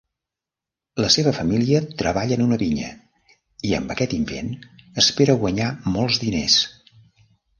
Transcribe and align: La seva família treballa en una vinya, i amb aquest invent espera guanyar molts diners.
La 1.03 1.09
seva 1.15 1.33
família 1.39 1.81
treballa 1.99 2.39
en 2.39 2.43
una 2.45 2.57
vinya, 2.61 2.89
i 3.71 3.75
amb 3.79 3.93
aquest 3.95 4.17
invent 4.19 4.49
espera 5.05 5.37
guanyar 5.45 5.69
molts 5.99 6.21
diners. 6.27 6.57